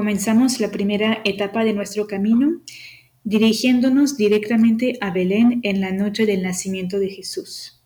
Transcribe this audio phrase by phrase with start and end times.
[0.00, 2.62] comenzamos la primera etapa de nuestro camino
[3.22, 7.82] dirigiéndonos directamente a Belén en la noche del nacimiento de Jesús.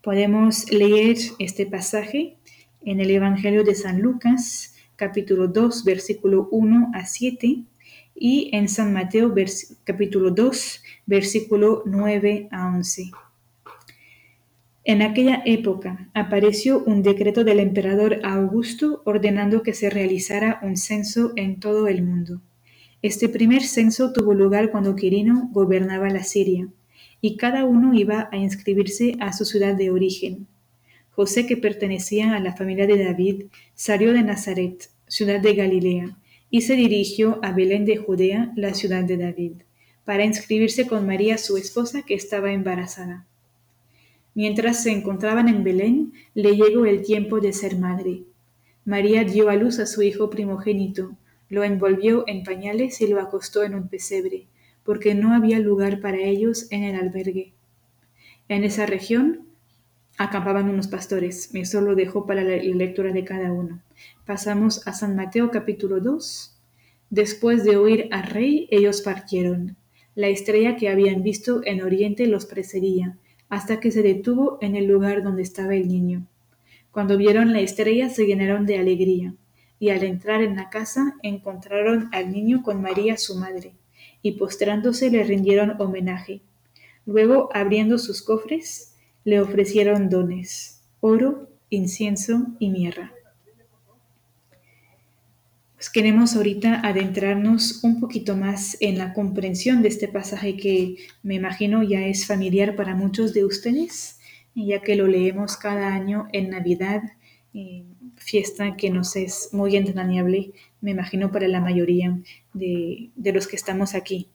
[0.00, 2.36] Podemos leer este pasaje
[2.84, 7.64] en el Evangelio de San Lucas, capítulo 2, versículo 1 a 7,
[8.14, 9.34] y en San Mateo,
[9.82, 13.10] capítulo 2, versículo 9 a 11.
[14.88, 21.32] En aquella época apareció un decreto del emperador Augusto ordenando que se realizara un censo
[21.34, 22.40] en todo el mundo.
[23.02, 26.68] Este primer censo tuvo lugar cuando Quirino gobernaba la Siria,
[27.20, 30.46] y cada uno iba a inscribirse a su ciudad de origen.
[31.10, 36.16] José, que pertenecía a la familia de David, salió de Nazaret, ciudad de Galilea,
[36.48, 39.62] y se dirigió a Belén de Judea, la ciudad de David,
[40.04, 43.26] para inscribirse con María, su esposa, que estaba embarazada.
[44.36, 48.24] Mientras se encontraban en Belén, le llegó el tiempo de ser madre.
[48.84, 51.16] María dio a luz a su hijo primogénito,
[51.48, 54.46] lo envolvió en pañales y lo acostó en un pesebre,
[54.84, 57.54] porque no había lugar para ellos en el albergue.
[58.50, 59.46] En esa región
[60.18, 61.48] acampaban unos pastores.
[61.54, 63.80] Eso lo dejo para la lectura de cada uno.
[64.26, 66.54] Pasamos a San Mateo capítulo 2.
[67.08, 69.76] Después de oír al rey, ellos partieron.
[70.14, 73.16] La estrella que habían visto en oriente los precedía
[73.48, 76.26] hasta que se detuvo en el lugar donde estaba el niño.
[76.90, 79.34] Cuando vieron la estrella se llenaron de alegría,
[79.78, 83.74] y al entrar en la casa encontraron al niño con María su madre,
[84.22, 86.40] y postrándose le rindieron homenaje.
[87.04, 93.12] Luego, abriendo sus cofres, le ofrecieron dones, oro, incienso y mirra.
[95.90, 101.82] Queremos ahorita adentrarnos un poquito más en la comprensión de este pasaje que me imagino
[101.82, 104.18] ya es familiar para muchos de ustedes,
[104.54, 107.02] ya que lo leemos cada año en Navidad,
[108.16, 112.18] fiesta que nos es muy entrañable, me imagino para la mayoría
[112.52, 114.28] de, de los que estamos aquí.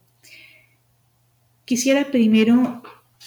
[1.65, 2.81] Quisiera primero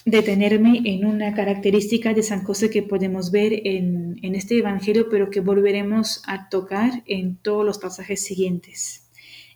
[0.05, 5.41] detenerme en una característica de San José que podemos ver en, este Evangelio, pero que
[5.41, 9.09] volveremos a tocar en todos los pasajes siguientes.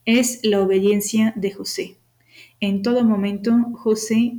[0.04, 1.96] Es la obediencia de José.
[2.60, 4.34] En todo momento, José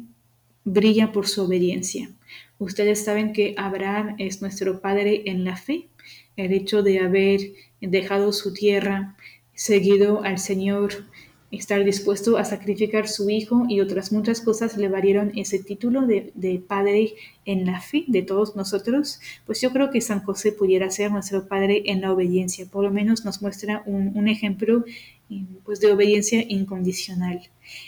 [0.64, 2.10] brilla por su obediencia.
[2.58, 5.88] Ustedes saben que Abraham es nuestro padre en la fe.
[6.36, 7.40] El hecho de haber
[7.82, 9.16] dejado su tierra,
[9.54, 11.06] seguido al Señor,
[11.52, 16.64] estar dispuesto a sacrificar su hijo y otras muchas cosas le valieron ese título de,
[16.68, 17.16] padre
[17.46, 21.48] en la fe de todos nosotros, pues yo creo que San José pudiera ser nuestro
[21.48, 24.86] padre en la obediencia, por lo menos nos muestra un, ejemplo
[25.64, 27.42] pues de obediencia incondicional.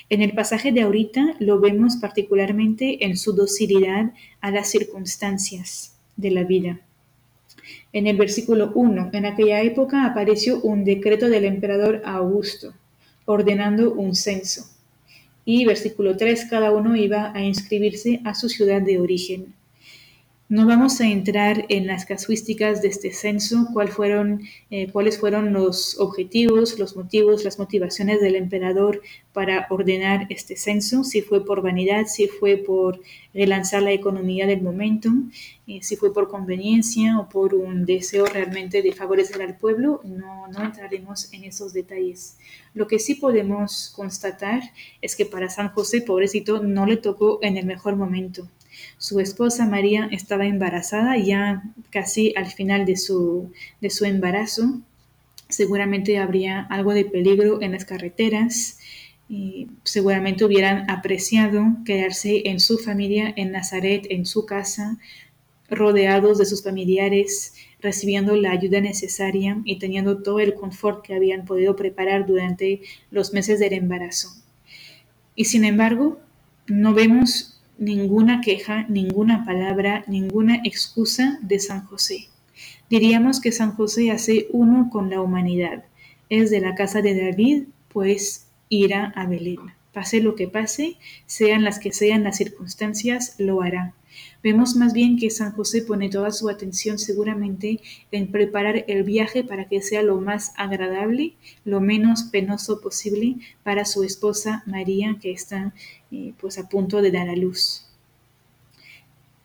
[0.10, 6.32] En el pasaje de ahorita lo vemos particularmente en su docilidad a las circunstancias de
[6.32, 6.82] la vida.
[7.94, 12.74] En el versículo 1, en aquella época apareció un decreto del emperador Augusto
[13.26, 14.66] ordenando un censo.
[15.46, 19.54] Y versículo 3, cada uno iba a inscribirse a su ciudad de origen.
[20.52, 23.70] No vamos a entrar en las casuísticas de este censo,
[24.70, 29.02] eh, cuáles fueron los objetivos, los motivos, las motivaciones del emperador
[29.32, 33.00] para ordenar este censo, si fue por vanidad, si fue por
[33.34, 35.10] relanzar la economía del momento,
[35.68, 40.50] eh, si fue por conveniencia o por un deseo realmente de favorecer al pueblo, no,
[40.50, 42.36] no entraremos en esos detalles.
[42.74, 44.64] Lo que sí podemos constatar
[45.02, 48.50] es que para San José, pobrecito, no le tocó en el mejor momento
[48.98, 54.82] su esposa María estaba embarazada ya casi al final de su, de su embarazo.
[55.50, 58.80] Seguramente habría algo de peligro en las carreteras.
[59.30, 64.98] Y seguramente hubieran apreciado quedarse en su familia, en Nazaret, en su casa,
[65.70, 71.46] rodeados de sus familiares, recibiendo la ayuda necesaria y teniendo todo el confort que habían
[71.46, 74.30] podido preparar durante los meses del embarazo.
[75.34, 76.20] Y sin embargo,
[76.68, 77.51] no vemos
[77.82, 82.28] ninguna queja, ninguna palabra, ninguna excusa de San José.
[82.92, 85.84] Diríamos que San José hace uno con la humanidad.
[86.30, 89.60] Es de la casa de David, pues irá a Belén.
[89.94, 93.96] Pase lo que pase, sean las que sean las circunstancias, lo hará.
[94.44, 97.80] Vemos más bien que San José pone toda su atención seguramente
[98.12, 101.34] en preparar el viaje para que sea lo más agradable,
[101.66, 105.74] lo menos penoso posible para su esposa María, que está
[106.12, 107.86] eh, pues a punto de dar a luz.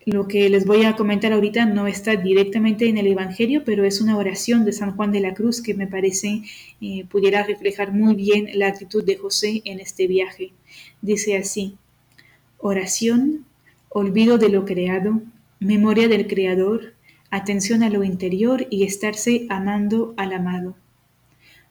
[0.07, 4.01] Lo que les voy a comentar ahorita no está directamente en el Evangelio, pero es
[4.01, 6.43] una oración de San Juan de la Cruz que me parece
[6.81, 10.53] eh, pudiera reflejar muy bien la actitud de José en este viaje.
[11.03, 11.75] Dice así,
[12.59, 13.47] oración
[13.99, 15.23] olvido de lo creado,
[15.59, 16.93] memoria del Creador,
[17.31, 20.77] atención a lo interior y estarse amando al amado.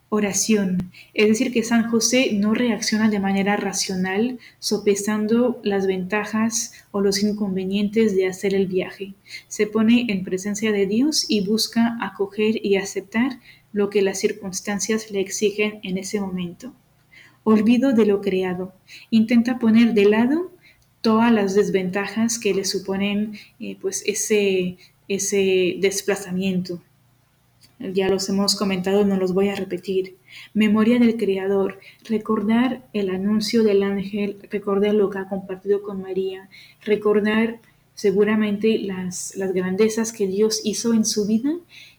[0.10, 7.00] oración, es decir, que San José no reacciona de manera racional, sopesando las ventajas o
[7.00, 9.14] los inconvenientes de hacer el viaje.
[9.48, 13.40] Se pone en presencia de Dios y busca acoger y aceptar
[13.72, 16.74] lo que las circunstancias le exigen en ese momento.
[17.44, 18.74] Olvido de lo creado.
[19.12, 20.55] Intenta poner de lado
[21.06, 26.82] todas las desventajas que le suponen eh, pues ese, ese desplazamiento
[27.78, 30.16] ya los hemos comentado, no los voy a repetir.
[30.56, 31.80] Memoria del Creador,
[32.10, 36.50] recordar el anuncio del ángel, recordar lo que ha compartido con María,
[36.84, 37.60] recordar
[37.94, 41.54] seguramente las, las grandezas que Dios hizo en su vida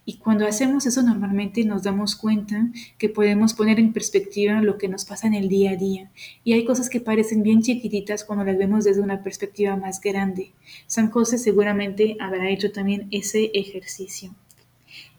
[0.09, 4.89] y cuando hacemos eso normalmente nos damos cuenta que podemos poner en perspectiva lo que
[4.89, 6.13] nos pasa en el día a día.
[6.45, 10.53] Y hay cosas que parecen bien chiquititas cuando las vemos desde una perspectiva más grande.
[10.87, 14.33] San José seguramente habrá hecho también ese ejercicio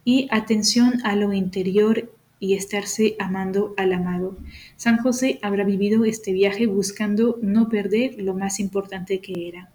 [0.05, 2.09] y atención a lo interior
[2.39, 4.37] y estarse amando al amado.
[4.77, 9.69] San José habrá vivido este viaje buscando no perder lo más importante que era.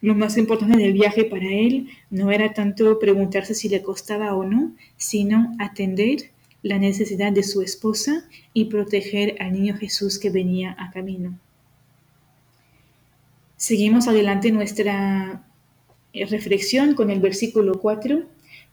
[0.00, 4.44] Lo más importante del viaje para él no era tanto preguntarse si le costaba o
[4.44, 6.30] no, sino atender
[6.62, 11.38] la necesidad de su esposa y proteger al niño Jesús que venía a camino.
[13.56, 15.44] Seguimos adelante nuestra
[16.12, 18.24] reflexión con el versículo 4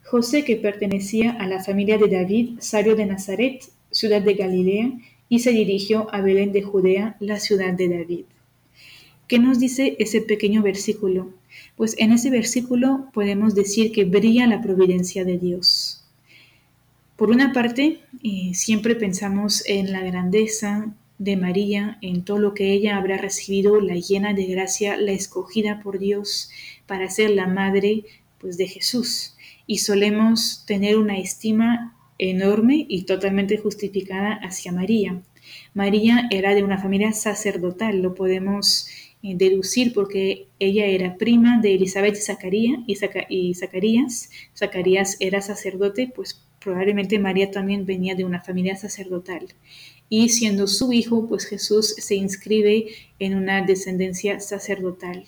[0.05, 4.91] José, que pertenecía a la familia de David, salió de Nazaret, ciudad de Galilea,
[5.29, 8.25] y se dirigió a Belén de Judea, la ciudad de David.
[9.27, 11.33] ¿Qué nos dice ese pequeño versículo?
[11.75, 16.03] Pues en ese versículo podemos decir que brilla la providencia de Dios.
[17.15, 22.73] Por una parte, eh, siempre pensamos en la grandeza de María, en todo lo que
[22.73, 26.51] ella habrá recibido, la llena de gracia, la escogida por Dios
[26.85, 28.03] para ser la madre
[28.37, 29.35] pues, de Jesús
[29.65, 35.21] y solemos tener una estima enorme y totalmente justificada hacia María.
[35.73, 38.87] María era de una familia sacerdotal, lo podemos
[39.33, 42.79] deducir porque ella era prima de Elizabeth y, Zacarías,
[43.29, 44.29] y Zacarías.
[44.55, 49.47] Zacarías era sacerdote, pues probablemente María también venía de una familia sacerdotal.
[50.07, 52.87] Y siendo su hijo, pues Jesús se inscribe
[53.17, 55.25] en una descendencia sacerdotal.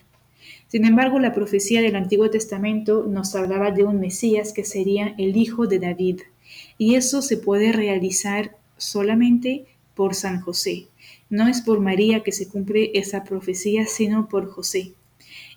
[0.68, 5.38] Sin embargo, la profecía del Antiguo Testamento nos hablaba de un Mesías que sería el
[5.38, 6.22] hijo de David,
[6.78, 9.66] y eso se puede realizar solamente
[9.96, 10.88] por San José.
[11.30, 14.94] No es por María que se cumple esa profecía, sino por José.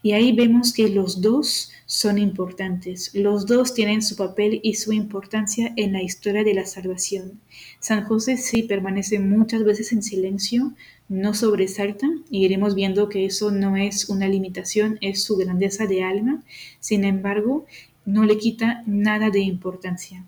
[0.03, 3.11] Y ahí vemos que los dos son importantes.
[3.15, 7.41] Los dos tienen su papel y su importancia en la historia de la salvación.
[7.81, 10.73] San José sí permanece muchas veces en silencio,
[11.09, 16.03] no sobresalta y iremos viendo que eso no es una limitación, es su grandeza de
[16.03, 16.43] alma.
[16.79, 17.67] Sin embargo,
[18.07, 20.25] no le quita nada de importancia.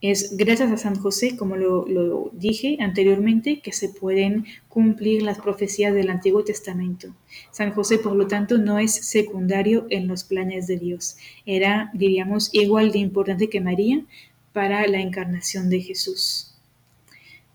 [0.00, 5.92] Es gracias a San José, como lo, dije anteriormente, que se pueden cumplir las profecías
[5.92, 7.14] del Antiguo Testamento.
[7.50, 11.16] San José, por lo tanto, no es secundario en los planes de Dios.
[11.46, 14.04] Era, diríamos, igual de importante que María
[14.52, 16.54] para la encarnación de Jesús.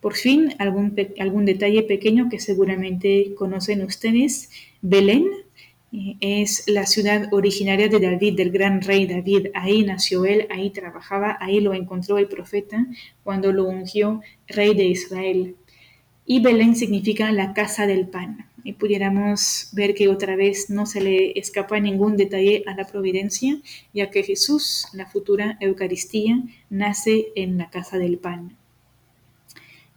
[0.01, 4.49] Por fin, algún, algún detalle pequeño que seguramente conocen ustedes.
[4.81, 5.25] Belén
[6.21, 9.47] es la ciudad originaria de David, del gran rey David.
[9.53, 12.87] Ahí nació él, ahí trabajaba, ahí lo encontró el profeta
[13.23, 15.55] cuando lo ungió rey de Israel.
[16.25, 18.47] Y Belén significa la casa del pan.
[18.63, 23.59] Y pudiéramos ver que otra vez no se le escapa ningún detalle a la providencia,
[23.93, 28.57] ya que Jesús, la futura Eucaristía, nace en la casa del pan.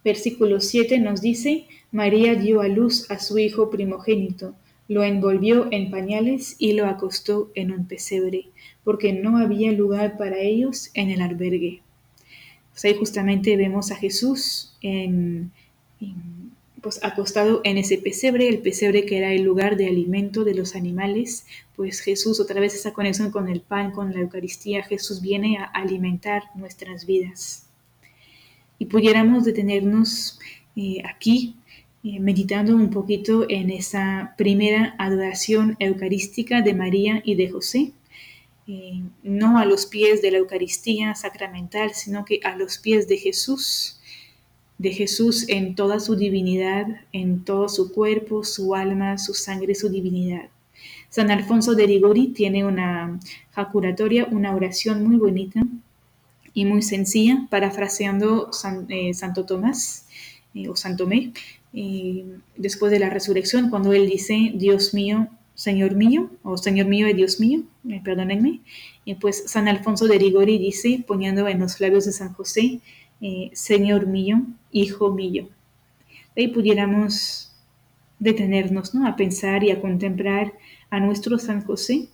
[0.03, 4.53] Versículo 7 nos dice, María dio a luz a su hijo primogénito
[4.87, 8.47] lo envolvió en pañales y lo acostó en un pesebre,
[8.83, 11.81] porque no había lugar para ellos en el albergue.
[12.71, 15.51] Pues ahí justamente vemos a Jesús en,
[16.81, 20.75] pues acostado en ese pesebre, el pesebre que era el lugar de alimento de los
[20.75, 25.57] animales, pues Jesús, otra vez esa conexión con el pan, con la Eucaristía, Jesús viene
[25.57, 27.67] a alimentar nuestras vidas.
[28.79, 30.39] Y pudiéramos detenernos
[30.75, 31.55] eh, aquí
[32.19, 37.91] meditando un poquito en esa primera adoración eucarística de María y de José,
[38.67, 43.17] eh, no a los pies de la Eucaristía sacramental, sino que a los pies de
[43.17, 43.99] Jesús,
[44.77, 49.89] de Jesús en toda su divinidad, en todo su cuerpo, su alma, su sangre, su
[49.89, 50.49] divinidad.
[51.09, 53.19] San Alfonso de Rigori tiene una
[53.51, 55.61] jacuratoria, una oración muy bonita
[56.53, 58.51] y muy sencilla, parafraseando
[58.89, 60.07] eh, Santo Tomás
[60.69, 61.31] o Santo Tomé,
[62.55, 67.13] después de la resurrección, cuando él dice, Dios mío, Señor mío, o Señor mío y
[67.13, 67.63] Dios mío,
[68.03, 68.61] perdónenme,
[69.05, 72.79] y pues San Alfonso de Rigori dice, poniendo en los labios de San José
[73.21, 75.49] eh, Señor mío, Hijo mío.
[76.35, 77.51] Ahí pudiéramos
[78.19, 79.07] detenernos ¿no?
[79.07, 80.53] a pensar y a contemplar
[80.91, 82.09] a nuestro San José,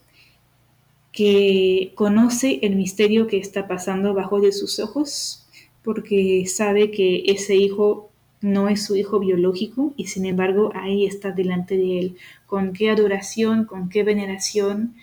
[1.11, 5.45] que conoce el misterio que está pasando bajo de sus ojos,
[5.83, 8.12] porque sabe que ese hijo
[8.43, 12.17] no es su hijo biológico y sin embargo ahí está delante de él.
[12.45, 14.95] Con qué adoración, con qué veneración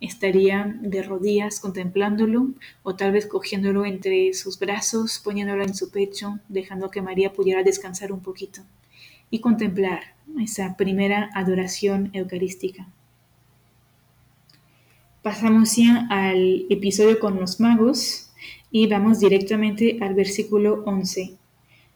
[0.00, 2.48] estaría de rodillas contemplándolo
[2.82, 7.62] o tal vez cogiéndolo entre sus brazos, poniéndolo en su pecho, dejando que María pudiera
[7.62, 8.62] descansar un poquito
[9.30, 10.02] y contemplar
[10.40, 12.88] esa primera adoración eucarística.
[15.22, 18.32] Pasamos ya al episodio con los magos
[18.72, 21.41] y vamos directamente al versículo 11.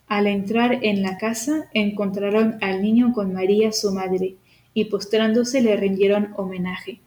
[0.09, 4.37] Al entrar en la casa encontraron al niño con María su madre
[4.73, 7.01] y postrándose le rindieron homenaje.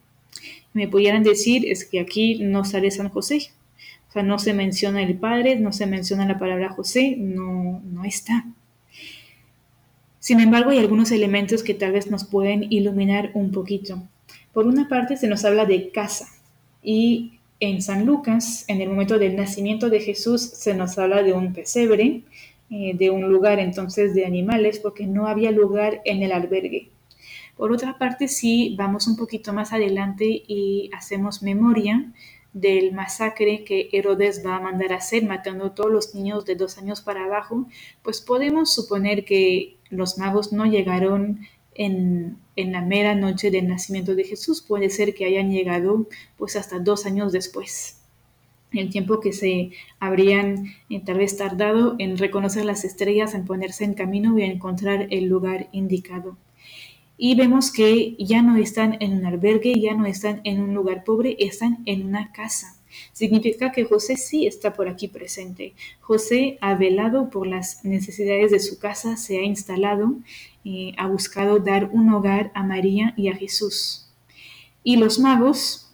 [0.72, 3.50] Me pudieran decir es que aquí no sale San José,
[4.08, 8.04] o sea, no se menciona el padre, no se menciona la palabra José, no, no
[8.04, 8.44] está.
[10.18, 14.02] Sin embargo, hay algunos elementos que tal vez nos pueden iluminar un poquito.
[14.52, 16.28] Por una parte, se nos habla de casa
[16.82, 21.32] y en San Lucas, en el momento del nacimiento de Jesús, se nos habla de
[21.32, 22.22] un pesebre,
[22.70, 26.90] eh, de un lugar entonces de animales, porque no había lugar en el albergue.
[27.56, 32.10] Por otra parte, si vamos un poquito más adelante y hacemos memoria
[32.52, 36.56] del masacre que Herodes va a mandar a hacer, matando a todos los niños de
[36.56, 37.66] dos años para abajo,
[38.02, 41.40] pues podemos suponer que los magos no llegaron
[41.74, 46.78] en, la mera noche del nacimiento de Jesús, puede ser que hayan llegado pues hasta
[46.78, 47.99] dos años después.
[48.72, 53.84] El tiempo que se habrían eh, tal vez tardado en reconocer las estrellas, en ponerse
[53.84, 56.36] en camino y encontrar el lugar indicado.
[57.16, 61.04] Y vemos que ya no están en un albergue, ya no están en un lugar
[61.04, 62.76] pobre, están en una casa.
[63.12, 65.74] Significa que José sí está por aquí presente.
[66.00, 70.14] José ha velado por las necesidades de su casa, se ha instalado,
[70.64, 74.09] y ha buscado dar un hogar a María y a Jesús.
[74.82, 75.90] Y los magos,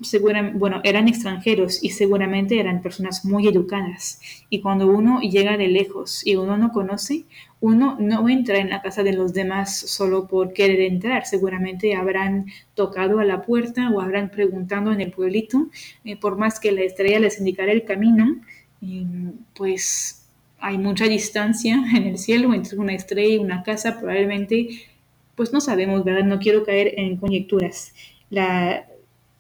[0.54, 4.20] bueno, eran extranjeros y seguramente eran personas muy educadas.
[4.48, 7.24] Y cuando uno llega de lejos y uno no conoce,
[7.60, 11.26] uno no entra en la casa de los demás solo por querer entrar.
[11.26, 15.66] Seguramente habrán tocado a la puerta o habrán preguntado en el pueblito,
[16.04, 18.36] eh, por más que la estrella les indicara el camino,
[19.54, 20.28] pues
[20.60, 24.68] hay mucha distancia en el cielo entre una estrella y una casa, probablemente,
[25.34, 26.24] pues no sabemos, ¿verdad?
[26.24, 27.92] No quiero caer en conjeturas
[28.30, 28.86] la,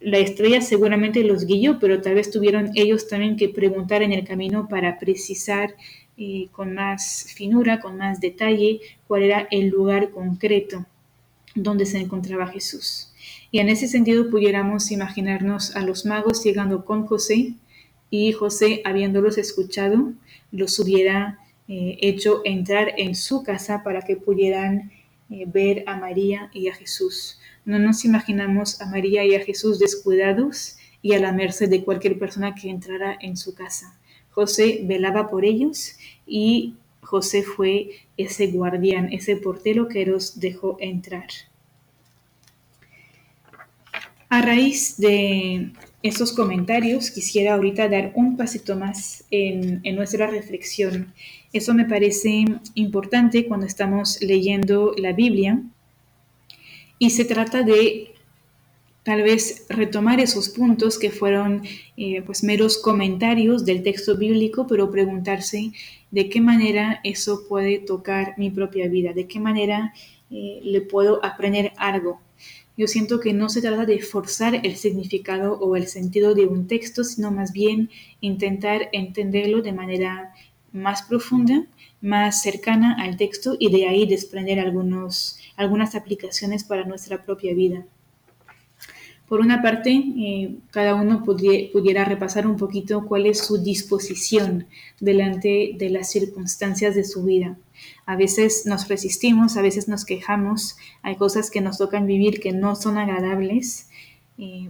[0.00, 4.68] estrella seguramente los guió, pero tal vez tuvieron ellos también que preguntar en el camino
[4.68, 5.74] para precisar
[6.16, 10.86] eh, con más finura, con más detalle, cuál era el lugar concreto
[11.54, 13.12] donde se encontraba Jesús.
[13.50, 17.54] Y en ese sentido pudiéramos imaginarnos a los magos llegando con José
[18.10, 20.12] y José, habiéndolos escuchado,
[20.52, 24.92] los hubiera eh, hecho entrar en su casa para que pudieran
[25.30, 27.40] eh, ver a María y a Jesús.
[27.66, 32.18] No nos imaginamos a María y a Jesús descuidados y a la merced de cualquier
[32.18, 33.98] persona que entrara en su casa.
[34.30, 35.96] José velaba por ellos
[36.26, 41.26] y José fue ese guardián, ese portero que los dejó entrar.
[44.28, 51.12] A raíz de estos comentarios, quisiera ahorita dar un pasito más en, nuestra reflexión.
[51.52, 52.44] Eso me parece
[52.74, 55.62] importante cuando estamos leyendo la Biblia,
[56.98, 58.14] y se trata de
[59.06, 61.62] tal vez retomar esos puntos que fueron
[61.96, 65.70] eh, pues meros comentarios del texto bíblico, pero preguntarse
[66.10, 69.94] de qué manera eso puede tocar mi propia vida, de qué manera
[70.30, 72.20] eh, le puedo aprender algo.
[72.76, 76.66] Yo siento que no se trata de forzar el significado o el sentido de un
[76.66, 80.34] texto, sino más bien intentar entenderlo de manera
[80.76, 81.66] más profunda,
[82.00, 87.84] más cercana al texto y de ahí desprender algunos algunas aplicaciones para nuestra propia vida.
[89.28, 94.68] Por una parte, eh, cada uno pudiera repasar un poquito cuál es su disposición
[95.00, 97.58] delante de las circunstancias de su vida.
[98.04, 102.52] A veces nos resistimos, a veces nos quejamos, hay cosas que nos tocan vivir que
[102.52, 103.88] no son agradables.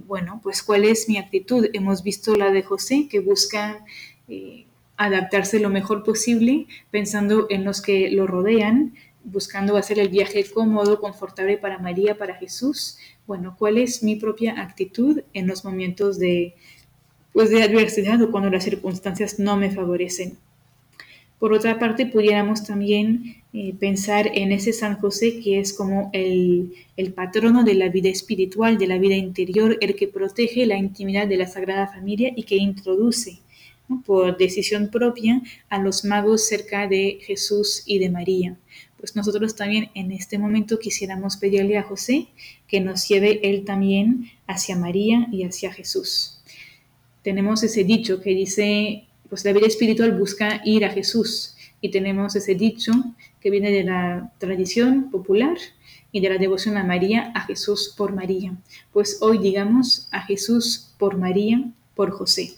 [0.07, 1.67] bueno, pues cuál es mi actitud.
[1.75, 3.85] Hemos visto la de José, que busca
[4.29, 4.65] eh,
[4.97, 11.00] adaptarse lo mejor posible, pensando en los que lo rodean, buscando hacer el viaje cómodo,
[11.00, 12.99] confortable para María, para Jesús.
[13.26, 16.55] Bueno, ¿cuál es mi propia actitud en los momentos de,
[17.33, 20.38] pues de adversidad o cuando las circunstancias no me favorecen?
[21.38, 26.73] Por otra parte, pudiéramos también eh, pensar en ese San José que es como el,
[26.97, 31.26] el, patrono de la vida espiritual, de la vida interior, el que protege la intimidad
[31.26, 33.41] de la Sagrada Familia y que introduce
[34.05, 38.57] por decisión propia a los magos cerca de Jesús y de María.
[38.97, 42.28] Pues nosotros también en este momento quisiéramos pedirle a José
[42.66, 46.40] que nos lleve él también hacia María y hacia Jesús.
[47.23, 52.35] Tenemos ese dicho que dice, pues la vida espiritual busca ir a Jesús y tenemos
[52.37, 52.93] ese dicho
[53.40, 55.57] que viene de la tradición popular
[56.12, 58.57] y de la devoción a María, a Jesús por María.
[58.93, 62.55] Pues hoy digamos a Jesús por María, por José.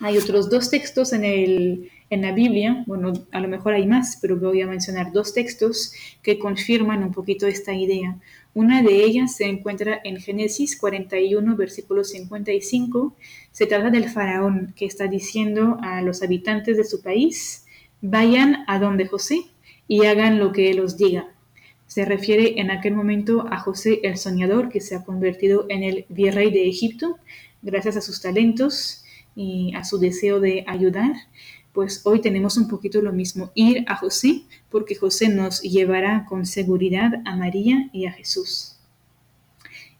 [0.00, 4.18] Hay otros dos textos en, el, en la Biblia, bueno, a lo mejor hay más,
[4.20, 8.18] pero voy a mencionar dos textos que confirman un poquito esta idea.
[8.52, 13.16] Una de ellas se encuentra en Génesis 41, versículo 55.
[13.52, 17.64] Se trata del faraón que está diciendo a los habitantes de su país,
[18.02, 19.46] vayan a donde José
[19.88, 21.28] y hagan lo que él os diga.
[21.86, 26.04] Se refiere en aquel momento a José el soñador que se ha convertido en el
[26.08, 27.18] virrey de Egipto
[27.62, 29.04] gracias a sus talentos
[29.36, 31.14] y a su deseo de ayudar,
[31.72, 36.46] pues hoy tenemos un poquito lo mismo, ir a José, porque José nos llevará con
[36.46, 38.76] seguridad a María y a Jesús.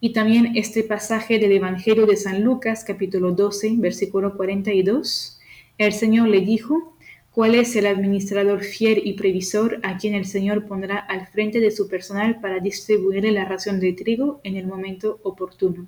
[0.00, 5.38] Y también este pasaje del Evangelio de San Lucas, capítulo 12, versículo 42,
[5.76, 6.96] el Señor le dijo,
[7.30, 11.70] ¿cuál es el administrador fiel y previsor a quien el Señor pondrá al frente de
[11.70, 15.86] su personal para distribuirle la ración de trigo en el momento oportuno?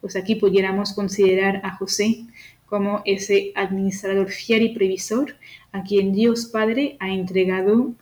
[0.00, 2.26] Pues aquí pudiéramos considerar a José
[2.66, 5.36] como ese administrador fiel y previsor
[5.72, 7.94] a quien Dios Padre ha entregado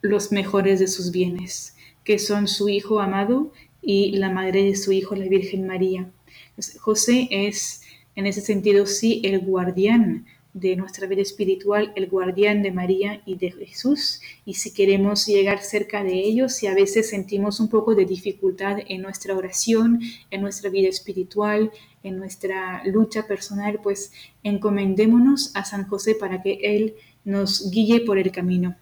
[0.00, 4.92] los mejores de sus bienes, que son su Hijo amado y la madre de su
[4.92, 6.10] Hijo, la Virgen María.
[6.80, 7.82] José es,
[8.16, 13.36] en ese sentido, sí, el guardián de nuestra vida espiritual, el guardián de María y
[13.36, 14.20] de Jesús.
[14.46, 18.78] Y si queremos llegar cerca de ellos, si a veces sentimos un poco de dificultad
[18.88, 21.72] en nuestra oración, en nuestra vida espiritual,
[22.04, 24.12] en nuestra lucha personal, pues
[24.44, 28.76] encomendémonos a San José para que Él nos guíe por el camino.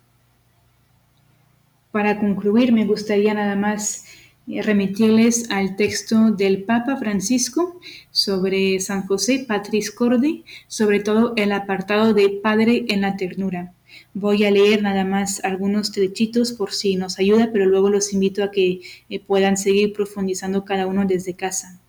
[1.93, 4.05] Para concluir, me gustaría nada más
[4.47, 7.79] remitirles al texto del Papa Francisco
[8.11, 13.73] sobre San José Patris Corde, sobre todo el apartado de Padre en la ternura.
[14.15, 18.43] Voy a leer nada más algunos trechitos por si nos ayuda, pero luego los invito
[18.43, 21.82] a que eh, puedan seguir profundizando cada uno desde casa.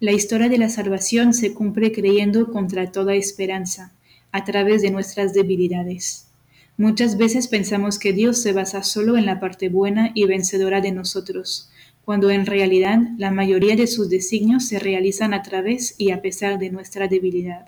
[0.00, 3.92] La historia de la salvación se cumple creyendo contra toda esperanza,
[4.30, 6.28] a través de nuestras debilidades.
[6.76, 10.92] Muchas veces pensamos que Dios se basa solo en la parte buena y vencedora de
[10.92, 11.68] nosotros,
[12.04, 16.60] cuando en realidad la mayoría de sus designios se realizan a través y a pesar
[16.60, 17.66] de nuestra debilidad.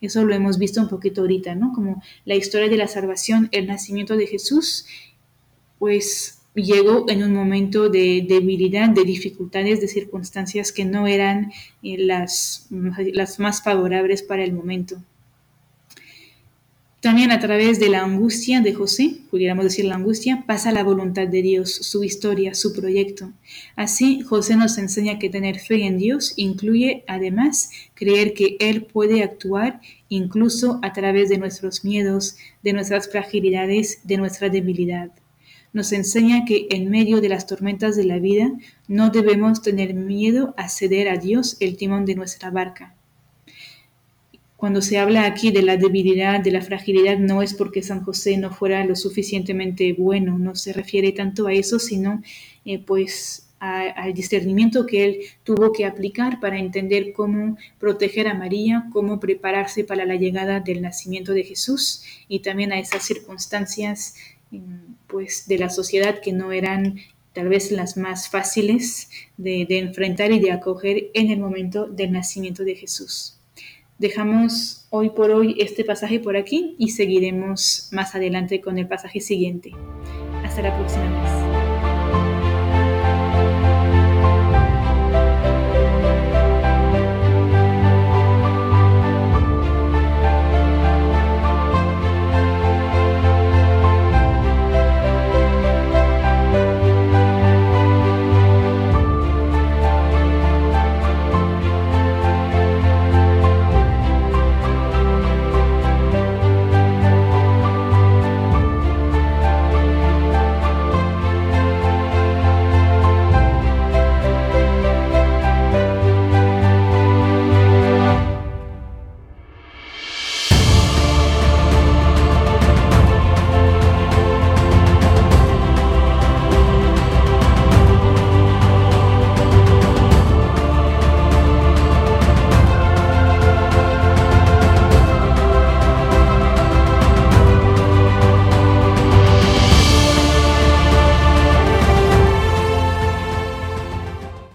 [0.00, 1.72] Eso lo hemos visto un poquito ahorita, ¿no?
[1.72, 4.86] Como la historia de la salvación, el nacimiento de Jesús,
[5.78, 11.98] pues llegó en un momento de debilidad, de dificultades, de circunstancias que no eran eh,
[11.98, 14.96] las, las más favorables para el momento.
[17.06, 21.28] También a través de la angustia de José, pudiéramos decir la angustia, pasa la voluntad
[21.28, 23.30] de Dios, su historia, su proyecto.
[23.76, 29.22] Así, José nos enseña que tener fe en Dios incluye además creer que Él puede
[29.22, 35.12] actuar incluso a través de nuestros miedos, de nuestras fragilidades, de nuestra debilidad.
[35.76, 38.50] Nos enseña que en medio de las tormentas de la vida
[38.88, 42.94] no debemos tener miedo a ceder a Dios el timón de nuestra barca.
[44.56, 48.38] Cuando se habla aquí de la debilidad, de la fragilidad, no es porque San José
[48.38, 52.22] no fuera lo suficientemente bueno, no se refiere tanto a eso, sino
[52.64, 58.86] eh, pues al discernimiento que él tuvo que aplicar para entender cómo proteger a María,
[58.92, 64.14] cómo prepararse para la llegada del nacimiento de Jesús y también a esas circunstancias
[65.06, 66.96] pues de la sociedad que no eran
[67.32, 72.64] tal vez las más fáciles de enfrentar y de acoger en el momento del nacimiento
[72.64, 73.36] de Jesús.
[73.98, 79.20] Dejamos hoy por hoy este pasaje por aquí y seguiremos más adelante con el pasaje
[79.20, 79.72] siguiente.
[80.44, 81.55] Hasta la próxima vez.